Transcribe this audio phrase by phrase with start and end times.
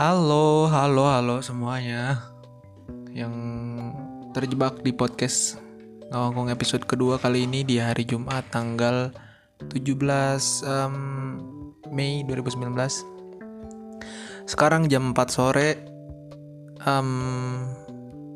[0.00, 2.24] Halo, halo, halo semuanya
[3.12, 3.36] yang
[4.32, 5.60] terjebak di podcast
[6.08, 9.12] Ngawangkong episode kedua kali ini di hari Jumat tanggal
[9.60, 9.76] 17
[10.64, 10.96] um,
[11.92, 12.80] Mei 2019.
[14.48, 15.76] Sekarang jam 4 sore,
[16.80, 17.68] um,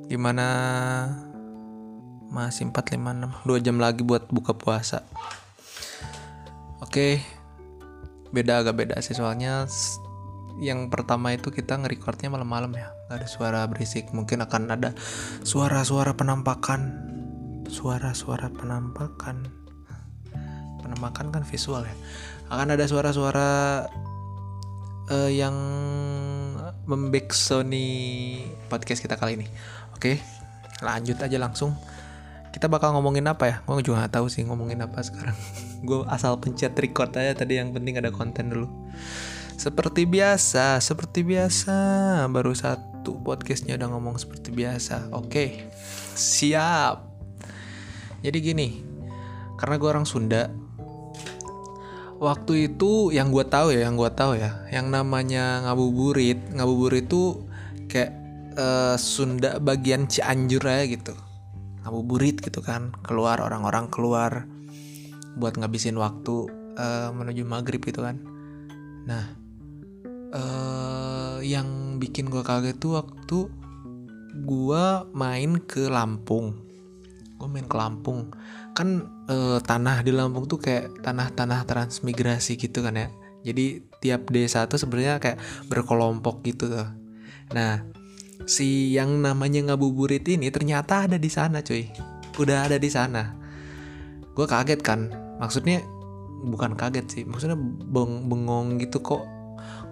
[0.05, 0.49] di mana
[2.29, 5.01] masih 4, 5, 6, 2 jam lagi buat buka puasa.
[6.85, 7.25] Oke,
[8.37, 9.65] beda agak beda sih soalnya
[10.63, 12.95] yang pertama itu kita nge-recordnya malam-malam ya.
[13.11, 14.11] Nggak ada suara berisik.
[14.15, 14.91] Mungkin akan ada
[15.43, 17.11] suara-suara penampakan.
[17.67, 19.51] Suara-suara penampakan.
[20.79, 21.95] Penampakan kan visual ya.
[22.53, 23.51] Akan ada suara-suara
[25.11, 25.57] uh, yang
[26.85, 27.89] membacksoni
[28.71, 29.47] podcast kita kali ini.
[29.97, 30.21] Oke
[30.85, 31.73] lanjut aja langsung.
[32.55, 33.57] Kita bakal ngomongin apa ya?
[33.67, 35.35] Gue juga gak tahu sih ngomongin apa sekarang.
[35.89, 38.71] Gue asal pencet record aja tadi yang penting ada konten dulu
[39.55, 41.77] seperti biasa, seperti biasa.
[42.31, 45.15] Baru satu podcastnya udah ngomong seperti biasa.
[45.15, 45.71] Oke,
[46.19, 47.07] siap.
[48.25, 48.69] Jadi gini,
[49.61, 50.49] karena gue orang Sunda,
[52.19, 57.45] waktu itu yang gue tahu ya, yang gue tahu ya, yang namanya ngabuburit, ngabuburit itu
[57.87, 58.13] kayak
[58.57, 61.15] uh, Sunda bagian Cianjur aja gitu.
[61.85, 64.49] Ngabuburit gitu kan, keluar orang-orang keluar
[65.37, 66.49] buat ngabisin waktu
[66.81, 68.17] uh, menuju maghrib gitu kan.
[69.05, 69.44] Nah,
[70.35, 73.39] uh, yang bikin gue kaget tuh waktu
[74.35, 76.59] gue main ke Lampung.
[77.39, 78.35] Gue main ke Lampung.
[78.75, 83.09] Kan uh, tanah di Lampung tuh kayak tanah-tanah transmigrasi gitu kan ya.
[83.45, 85.39] Jadi tiap desa tuh sebenarnya kayak
[85.71, 86.89] berkelompok gitu tuh.
[87.55, 87.87] Nah
[88.45, 91.89] si yang namanya ngabuburit ini ternyata ada di sana cuy.
[92.37, 93.39] Udah ada di sana.
[94.35, 95.13] Gue kaget kan.
[95.39, 95.85] Maksudnya
[96.43, 97.23] bukan kaget sih.
[97.23, 97.55] Maksudnya
[97.95, 99.34] beng bengong gitu kok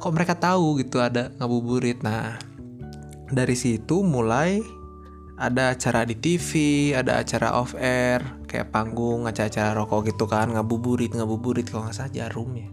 [0.03, 2.35] kok mereka tahu gitu ada ngabuburit nah
[3.31, 4.59] dari situ mulai
[5.43, 6.51] ada acara di TV,
[6.95, 12.15] ada acara off air, kayak panggung, acara-acara rokok gitu kan, ngabuburit, ngabuburit kalau nggak salah
[12.15, 12.69] jarum ya,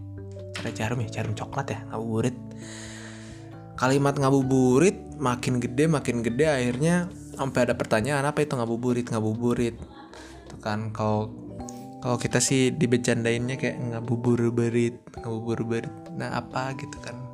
[0.60, 2.36] ada jarum ya, jarum coklat ya, ngabuburit.
[3.74, 9.74] Kalimat ngabuburit makin gede, makin gede, akhirnya sampai ada pertanyaan apa itu ngabuburit, ngabuburit.
[10.46, 11.32] Itu kan kalau
[12.00, 15.92] kalau kita sih dibecandainnya kayak ngabubur berit, ngabubur berit.
[16.16, 17.29] Nah apa gitu kan?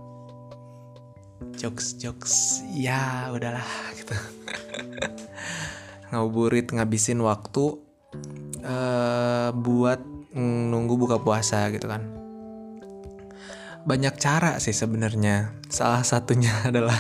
[1.57, 2.63] Jokes jokes.
[2.73, 3.67] Ya udahlah
[3.97, 4.15] gitu.
[6.13, 7.81] Ngabuburit ngabisin waktu
[8.63, 10.01] uh, buat
[10.37, 12.05] nunggu buka puasa gitu kan.
[13.87, 15.55] Banyak cara sih sebenarnya.
[15.71, 16.97] Salah satunya adalah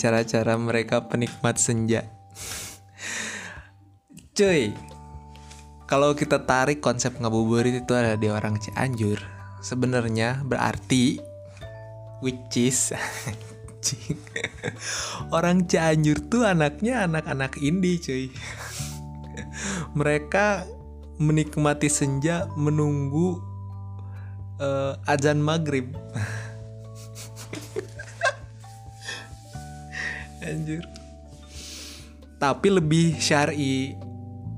[0.00, 2.06] cara-cara mereka penikmat senja.
[4.32, 4.72] Cuy
[5.92, 9.20] kalau kita tarik konsep ngabuburit itu ada di orang Cianjur.
[9.60, 11.20] Sebenarnya berarti
[12.22, 12.94] which is
[15.36, 18.30] orang Cianjur tuh anaknya anak-anak indie cuy.
[19.98, 20.62] Mereka
[21.18, 23.42] menikmati senja menunggu
[24.62, 25.90] uh, azan maghrib.
[30.46, 30.86] Anjir
[32.42, 33.94] tapi lebih syari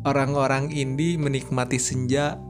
[0.08, 2.40] orang-orang indie menikmati senja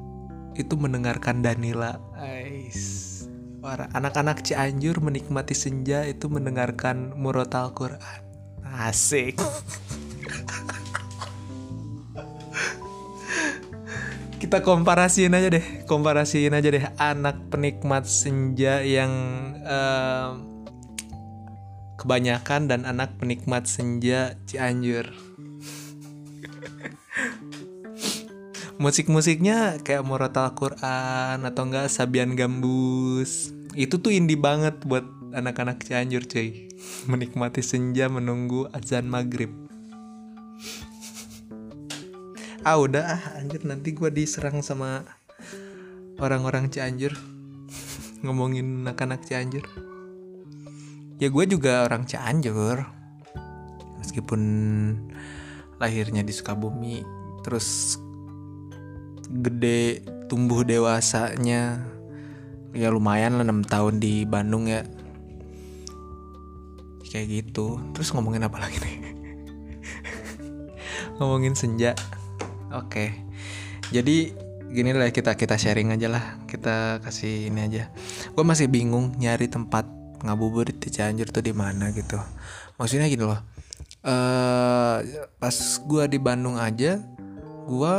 [0.54, 1.98] itu mendengarkan Danila.
[2.14, 3.13] Ais
[3.64, 8.20] Para anak-anak Cianjur menikmati senja itu mendengarkan murotal Quran.
[8.60, 9.40] Asik.
[14.36, 19.08] Kita komparasiin aja deh, komparasiin aja deh anak penikmat senja yang
[19.64, 20.36] uh,
[21.96, 25.08] kebanyakan dan anak penikmat senja Cianjur.
[28.78, 33.54] Musik-musiknya kayak Murotal Quran atau enggak Sabian Gambus.
[33.74, 36.70] Itu tuh indie banget buat anak-anak Cianjur cuy.
[37.10, 39.50] Menikmati senja menunggu azan maghrib.
[42.64, 43.60] Ah udah ah anjir.
[43.68, 45.04] Nanti gue diserang sama
[46.18, 47.12] orang-orang Cianjur.
[48.24, 49.66] Ngomongin anak-anak Cianjur.
[51.22, 52.82] Ya gue juga orang Cianjur.
[54.00, 54.40] Meskipun
[55.82, 57.02] lahirnya di Sukabumi
[57.44, 57.98] terus
[59.28, 61.80] gede tumbuh dewasanya.
[62.74, 64.82] Ya lumayan lah 6 tahun di Bandung ya.
[67.06, 67.78] Kayak gitu.
[67.94, 68.96] Terus ngomongin apa lagi nih?
[71.22, 71.94] Ngomongin senja.
[72.74, 73.14] Oke.
[73.94, 74.34] Jadi
[74.74, 76.42] gini lah kita kita sharing aja lah.
[76.50, 77.94] Kita kasih ini aja.
[78.34, 79.86] Gue masih bingung nyari tempat
[80.26, 82.18] ngabuburit di Cianjur tuh di mana gitu.
[82.74, 83.38] Maksudnya gini loh.
[84.02, 85.00] Uh,
[85.40, 87.00] pas gue di Bandung aja
[87.64, 87.96] gue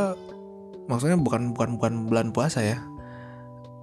[0.85, 2.81] maksudnya bukan bukan bukan bulan puasa ya.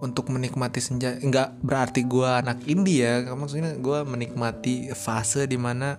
[0.03, 3.23] Untuk menikmati senja nggak berarti gue anak indie ya.
[3.35, 5.95] Maksudnya gue menikmati fase di mana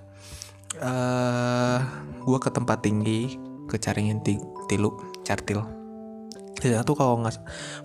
[0.83, 1.79] uh,
[2.23, 3.39] gue ke tempat tinggi
[3.71, 4.19] ke caringin
[4.67, 4.91] tilu
[5.23, 5.63] cartil.
[6.59, 7.35] Di sana tuh kalau nggak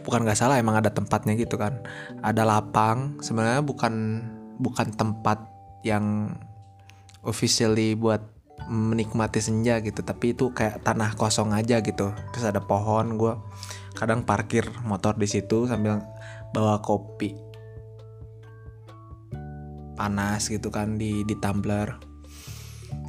[0.02, 1.82] bukan nggak salah emang ada tempatnya gitu kan.
[2.22, 3.94] Ada lapang sebenarnya bukan
[4.58, 5.38] bukan tempat
[5.86, 6.34] yang
[7.22, 8.37] officially buat
[8.68, 10.04] menikmati senja gitu.
[10.04, 12.12] Tapi itu kayak tanah kosong aja gitu.
[12.32, 13.34] Terus ada pohon gue
[13.98, 15.98] kadang parkir motor di situ sambil
[16.54, 17.34] bawa kopi.
[19.98, 21.98] Panas gitu kan di di tumbler.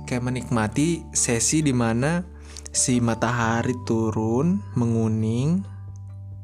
[0.10, 2.26] Kayak menikmati sesi di mana
[2.74, 5.62] si matahari turun menguning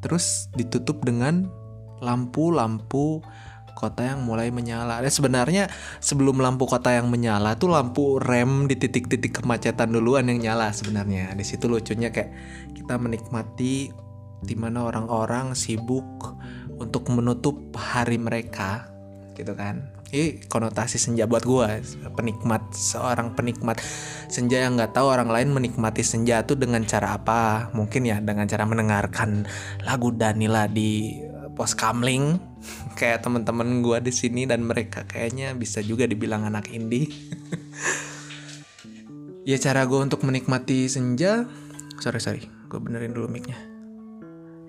[0.06, 1.50] terus ditutup dengan
[1.98, 3.26] lampu-lampu
[3.76, 5.04] kota yang mulai menyala.
[5.04, 5.68] Dan sebenarnya
[6.00, 11.36] sebelum lampu kota yang menyala tuh lampu rem di titik-titik kemacetan duluan yang nyala sebenarnya.
[11.36, 12.32] Di situ lucunya kayak
[12.74, 13.92] kita menikmati
[14.46, 16.40] di mana orang-orang sibuk
[16.80, 18.96] untuk menutup hari mereka
[19.36, 21.68] gitu kan ini konotasi senja buat gue
[22.16, 23.82] penikmat seorang penikmat
[24.32, 28.48] senja yang nggak tahu orang lain menikmati senja itu dengan cara apa mungkin ya dengan
[28.48, 29.44] cara mendengarkan
[29.84, 31.25] lagu Danila di
[31.56, 32.38] pos kamling.
[33.00, 37.10] Kayak teman-teman gue di sini dan mereka kayaknya bisa juga dibilang anak indie.
[39.46, 41.46] Ya cara gue untuk menikmati senja
[42.02, 43.54] sorry sorry gue benerin dulu micnya.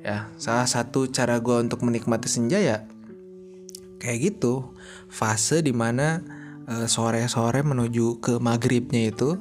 [0.05, 2.85] Ya salah satu cara gue untuk menikmati senja ya
[3.97, 4.77] kayak gitu.
[5.09, 6.21] Fase di mana
[6.69, 9.41] uh, sore-sore menuju ke maghribnya itu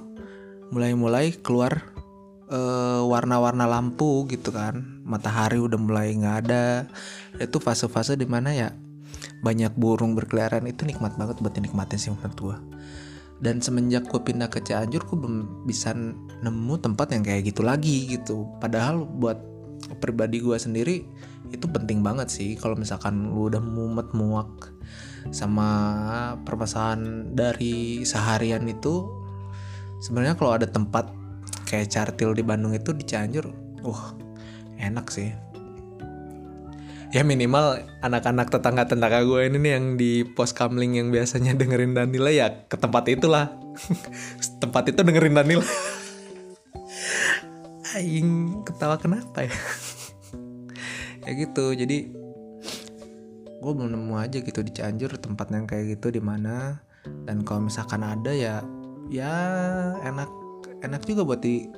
[0.71, 1.83] mulai-mulai keluar
[2.47, 6.89] uh, warna-warna lampu gitu kan matahari udah mulai nggak ada.
[7.37, 8.73] Itu fase-fase di mana ya
[9.45, 12.57] banyak burung berkeliaran itu nikmat banget buat dinikmatin sih menurut gue
[13.43, 15.91] dan semenjak gue pindah ke Cianjur gue belum bisa
[16.41, 18.47] nemu tempat yang kayak gitu lagi gitu.
[18.63, 19.39] Padahal buat
[19.99, 21.03] pribadi gue sendiri
[21.51, 22.55] itu penting banget sih.
[22.55, 24.71] Kalau misalkan lu udah mumet muak
[25.35, 25.67] sama
[26.47, 29.03] permasalahan dari seharian itu
[29.99, 31.11] sebenarnya kalau ada tempat
[31.67, 33.51] kayak Cartil di Bandung itu di Cianjur
[33.83, 34.24] uh
[34.79, 35.33] enak sih.
[37.13, 42.27] Ya minimal anak-anak tetangga-tetangga gue ini nih yang di pos kamling yang biasanya dengerin Danila
[42.27, 43.55] ya ke tempat itulah.
[44.63, 45.63] Tempat itu dengerin Danila.
[47.95, 49.55] Aing ketawa kenapa ya?
[51.23, 52.11] Ya gitu jadi
[53.55, 56.83] gue belum nemu aja gitu di Cianjur tempat yang kayak gitu di mana.
[57.23, 58.59] Dan kalau misalkan ada ya
[59.07, 59.31] ya
[60.03, 60.27] enak
[60.83, 61.69] enak juga buat di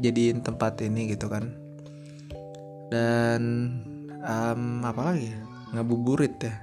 [0.00, 1.52] jadiin tempat ini gitu kan
[2.90, 3.40] dan
[4.26, 5.40] um, apa lagi ya?
[5.70, 6.54] ngabuburit ya.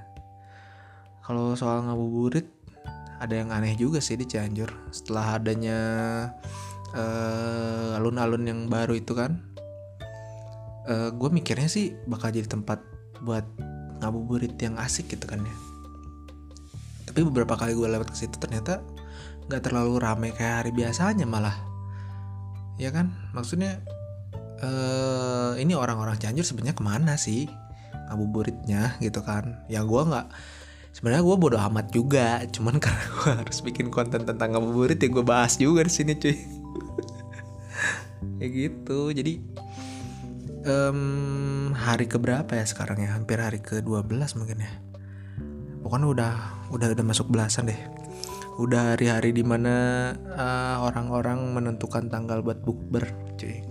[1.24, 2.44] Kalau soal ngabuburit
[3.18, 4.68] ada yang aneh juga sih di Cianjur.
[4.92, 5.78] Setelah adanya
[6.92, 9.40] uh, alun-alun yang baru itu kan
[10.88, 12.80] uh, eh, gue mikirnya sih bakal jadi tempat
[13.24, 13.44] buat
[13.98, 15.56] ngabuburit yang asik gitu kan ya.
[17.08, 18.84] Tapi beberapa kali gue lewat ke situ ternyata
[19.48, 21.56] nggak terlalu ramai kayak hari biasanya malah.
[22.78, 23.10] Ya kan?
[23.34, 23.82] Maksudnya
[24.62, 27.46] uh, ini orang-orang Cianjur sebenarnya ke mana sih?
[28.08, 29.62] Ngabuburitnya gitu kan.
[29.70, 30.26] Ya gue nggak
[30.94, 32.42] sebenarnya gue bodoh amat juga.
[32.50, 36.36] Cuman karena gue harus bikin konten tentang ngabuburit ya gue bahas juga di sini cuy.
[38.38, 39.00] Kayak gitu.
[39.14, 39.32] Jadi
[40.66, 43.14] um, hari keberapa ya sekarang ya?
[43.14, 44.72] Hampir hari ke 12 mungkin ya.
[45.84, 46.32] Pokoknya udah
[46.74, 47.80] udah udah masuk belasan deh.
[48.58, 53.06] Udah hari-hari di mana uh, eh, orang-orang menentukan tanggal buat bukber
[53.38, 53.62] cuy.
[53.62, 53.67] ya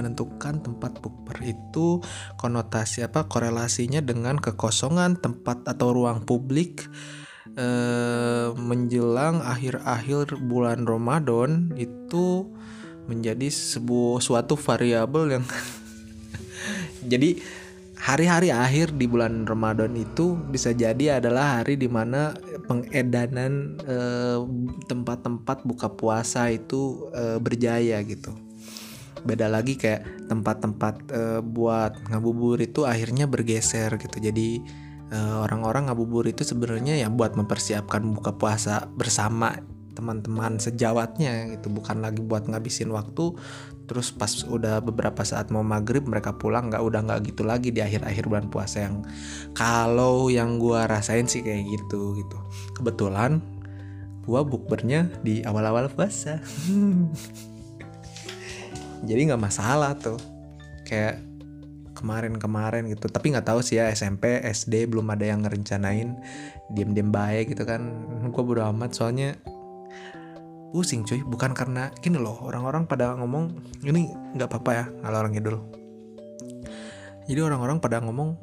[0.00, 2.00] menentukan tempat bukber itu
[2.40, 6.88] konotasi apa korelasinya dengan kekosongan tempat atau ruang publik
[7.60, 12.48] uh, menjelang akhir-akhir bulan Ramadan itu
[13.04, 15.44] menjadi sebuah suatu variabel yang
[17.12, 17.36] jadi
[18.00, 22.32] hari-hari akhir di bulan Ramadan itu bisa jadi adalah hari di mana
[22.64, 24.38] pengedanan eh,
[24.88, 28.32] tempat-tempat buka puasa itu eh, berjaya gitu
[29.22, 34.16] beda lagi kayak tempat-tempat eh, buat ngabubur itu akhirnya bergeser gitu.
[34.20, 34.62] Jadi
[35.12, 39.58] eh, orang-orang ngabubur itu sebenarnya ya buat mempersiapkan buka puasa bersama
[39.94, 41.68] teman-teman sejawatnya gitu.
[41.68, 43.36] Bukan lagi buat ngabisin waktu
[43.90, 47.82] terus pas udah beberapa saat mau maghrib mereka pulang nggak udah nggak gitu lagi di
[47.82, 49.02] akhir-akhir bulan puasa yang
[49.50, 52.38] kalau yang gue rasain sih kayak gitu gitu.
[52.78, 53.42] Kebetulan
[54.22, 56.38] gue bukbernya di awal-awal puasa
[59.04, 60.18] jadi nggak masalah tuh.
[60.84, 61.22] Kayak
[61.96, 63.06] kemarin-kemarin gitu.
[63.12, 66.16] Tapi nggak tahu sih ya SMP SD belum ada yang ngerencanain
[66.72, 67.80] diem-diem baik gitu kan.
[68.32, 69.36] Gue bodo amat soalnya
[70.72, 71.20] pusing cuy.
[71.22, 73.52] Bukan karena gini loh orang-orang pada ngomong
[73.84, 75.56] ini nggak apa-apa ya ngalor ngidul.
[77.30, 78.34] Jadi orang-orang pada ngomong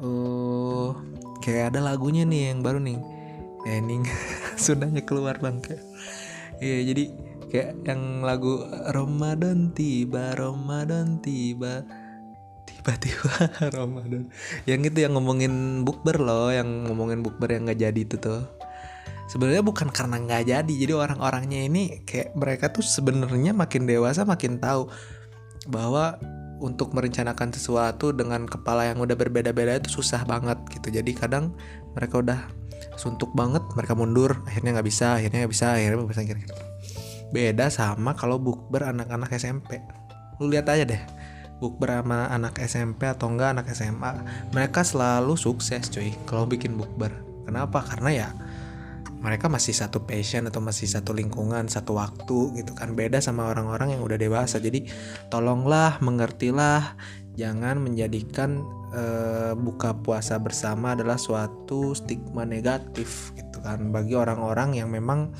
[0.00, 0.96] oh
[1.44, 3.00] kayak ada lagunya nih yang baru nih.
[3.64, 4.04] Ening
[4.60, 5.56] Sundanya keluar bang
[6.60, 7.04] Iya jadi
[7.54, 11.86] kayak yang lagu Ramadan tiba Ramadan tiba.
[12.66, 13.30] Tiba-tiba
[13.78, 14.26] Ramadan.
[14.66, 18.42] Yang itu yang ngomongin bukber loh yang ngomongin bukber yang nggak jadi itu tuh.
[19.30, 24.58] Sebenarnya bukan karena nggak jadi jadi orang-orangnya ini kayak mereka tuh sebenarnya makin dewasa makin
[24.58, 24.90] tahu
[25.70, 26.18] bahwa
[26.58, 30.90] untuk merencanakan sesuatu dengan kepala yang udah berbeda-beda itu susah banget gitu.
[30.90, 31.54] Jadi kadang
[31.94, 32.50] mereka udah
[32.98, 36.73] suntuk banget mereka mundur akhirnya nggak bisa akhirnya nggak bisa akhirnya nggak bisa gitu
[37.34, 39.82] beda sama kalau bukber anak-anak SMP
[40.38, 41.02] lu lihat aja deh
[41.58, 44.12] bukber sama anak SMP atau enggak anak SMA
[44.54, 47.10] mereka selalu sukses cuy kalau bikin bukber.
[47.44, 47.84] Kenapa?
[47.84, 48.28] Karena ya
[49.24, 52.92] mereka masih satu passion atau masih satu lingkungan, satu waktu gitu kan.
[52.92, 54.60] Beda sama orang-orang yang udah dewasa.
[54.60, 54.84] Jadi
[55.32, 56.92] tolonglah, mengertilah,
[57.32, 58.60] jangan menjadikan
[58.92, 63.88] uh, buka puasa bersama adalah suatu stigma negatif gitu kan.
[63.88, 65.32] Bagi orang-orang yang memang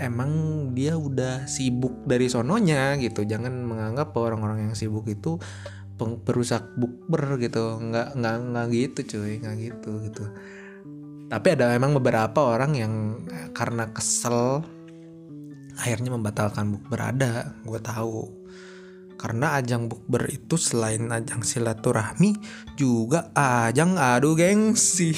[0.00, 0.30] emang
[0.72, 3.22] dia udah sibuk dari sononya gitu.
[3.28, 5.36] Jangan menganggap orang-orang yang sibuk itu
[6.00, 7.76] perusak bukber gitu.
[7.76, 9.32] Nggak nggak nggak gitu cuy.
[9.44, 10.24] Nggak gitu gitu.
[11.30, 12.92] Tapi ada memang beberapa orang yang
[13.28, 14.64] eh, karena kesel
[15.78, 18.40] akhirnya membatalkan bukber ada gue tahu.
[19.20, 22.40] Karena ajang bukber itu selain ajang silaturahmi
[22.80, 25.12] juga ajang adu gengsi.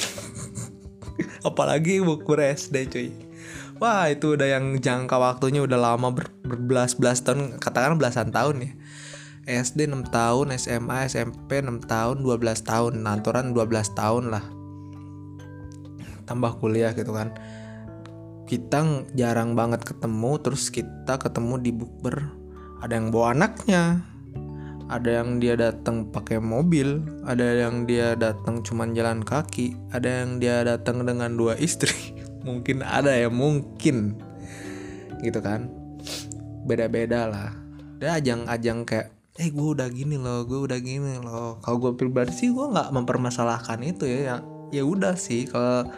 [1.49, 3.32] Apalagi bukber SD cuy
[3.83, 8.73] wah itu udah yang jangka waktunya udah lama ber berbelas-belas tahun katakan belasan tahun ya.
[9.43, 13.03] SD 6 tahun SMA SMP 6 tahun 12 tahun.
[13.03, 14.45] Nanturan 12 tahun lah.
[16.31, 17.35] Tambah kuliah gitu kan.
[18.47, 22.23] Kita jarang banget ketemu terus kita ketemu di bukber.
[22.87, 24.07] Ada yang bawa anaknya
[24.93, 30.37] ada yang dia datang pakai mobil ada yang dia datang cuman jalan kaki ada yang
[30.37, 32.12] dia datang dengan dua istri
[32.43, 34.19] mungkin ada ya mungkin.
[35.23, 35.71] Gitu kan.
[36.67, 37.51] Beda-beda lah.
[38.03, 39.09] Ada ajang-ajang kayak
[39.41, 41.63] eh gue udah gini loh gue udah gini loh.
[41.65, 44.37] Kalau gue pribadi sih gue nggak mempermasalahkan itu ya ya,
[44.71, 45.49] ya udah sih.
[45.49, 45.89] Kalau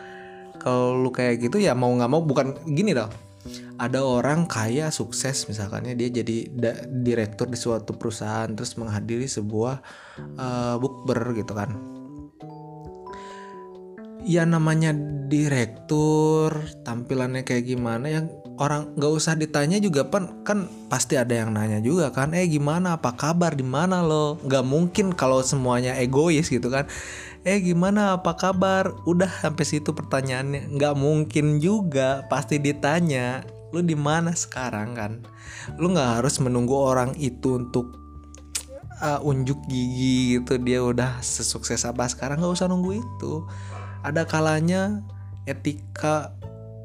[0.61, 3.11] kalau lu kayak gitu ya mau nggak mau bukan gini dong.
[3.77, 6.49] Ada orang kaya sukses misalkannya dia jadi
[6.89, 9.85] direktur di suatu perusahaan terus menghadiri sebuah
[10.41, 11.94] uh, bukber gitu kan
[14.25, 14.97] ya namanya
[15.29, 16.53] direktur
[16.83, 18.27] tampilannya kayak gimana yang
[18.59, 20.45] orang nggak usah ditanya juga pan.
[20.47, 22.99] Kan pasti ada yang nanya juga kan eh gimana?
[22.99, 23.55] Apa kabar?
[23.55, 24.39] Di mana lo?
[24.43, 26.87] Nggak mungkin kalau semuanya egois gitu kan.
[27.45, 28.17] Eh gimana?
[28.19, 28.95] Apa kabar?
[29.05, 30.73] Udah sampai situ pertanyaannya.
[30.75, 34.95] Nggak mungkin juga pasti ditanya lu di mana sekarang?
[34.95, 35.13] kan.
[35.77, 37.91] Lu nggak harus menunggu orang itu untuk
[39.03, 42.39] uh, unjuk gigi gitu dia udah sesukses apa sekarang.
[42.39, 43.43] Nggak usah nunggu itu
[44.05, 45.01] ada kalanya
[45.49, 46.37] etika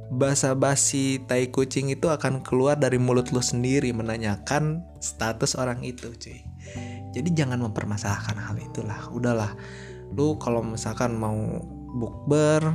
[0.10, 6.42] basa-basi tai kucing itu akan keluar dari mulut lu sendiri menanyakan status orang itu cuy.
[7.14, 8.98] Jadi jangan mempermasalahkan hal itulah.
[9.14, 9.54] Udahlah.
[10.18, 11.38] Lu kalau misalkan mau
[11.94, 12.74] bukber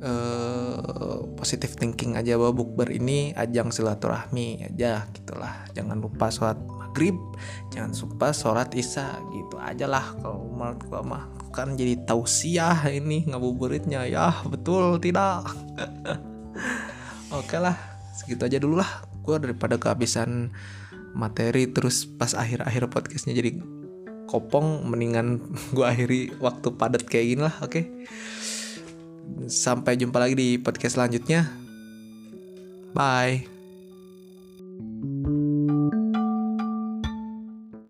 [0.00, 5.68] uh, positive thinking aja bahwa bukber ini ajang silaturahmi aja gitulah.
[5.76, 6.56] Jangan lupa sholat
[6.90, 7.14] maghrib
[7.70, 11.24] jangan lupa sholat isya gitu aja lah kalau menurut gua mah.
[11.54, 14.10] Kan jadi tausiah ini ngabuburitnya.
[14.10, 15.46] Ya betul tidak.
[17.38, 17.78] Oke lah
[18.18, 19.06] segitu aja dulu lah.
[19.22, 20.50] Gue daripada kehabisan
[21.14, 23.54] materi terus pas akhir-akhir podcastnya jadi
[24.26, 25.38] kopong mendingan
[25.74, 27.70] gue akhiri waktu padat kayak gini lah oke?
[27.70, 27.84] Okay?
[29.46, 31.46] sampai jumpa lagi di podcast selanjutnya.
[32.90, 33.59] Bye